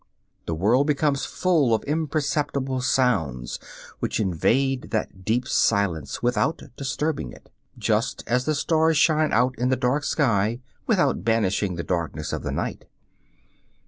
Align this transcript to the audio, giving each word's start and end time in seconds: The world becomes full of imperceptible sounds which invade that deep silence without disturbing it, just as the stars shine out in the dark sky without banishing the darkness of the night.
The 0.47 0.55
world 0.55 0.87
becomes 0.87 1.25
full 1.27 1.75
of 1.75 1.83
imperceptible 1.83 2.81
sounds 2.81 3.59
which 3.99 4.19
invade 4.19 4.89
that 4.89 5.23
deep 5.25 5.47
silence 5.47 6.23
without 6.23 6.63
disturbing 6.75 7.31
it, 7.31 7.51
just 7.77 8.23
as 8.25 8.45
the 8.45 8.55
stars 8.55 8.97
shine 8.97 9.31
out 9.31 9.53
in 9.59 9.69
the 9.69 9.75
dark 9.75 10.03
sky 10.03 10.59
without 10.87 11.23
banishing 11.23 11.75
the 11.75 11.83
darkness 11.83 12.33
of 12.33 12.41
the 12.41 12.51
night. 12.51 12.85